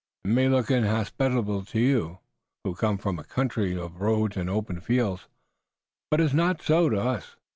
It 0.25 0.29
may 0.29 0.49
look 0.49 0.71
inhospitable 0.71 1.63
to 1.65 1.79
you 1.79 2.17
who 2.63 2.73
come 2.73 2.97
from 2.97 3.19
a 3.19 3.23
country 3.23 3.77
of 3.77 4.01
roads 4.01 4.35
and 4.35 4.49
open 4.49 4.81
fields, 4.81 5.27
but 6.09 6.19
it's 6.19 6.33
not 6.33 6.63
so 6.63 6.89
to 6.89 6.99
us. 6.99 7.35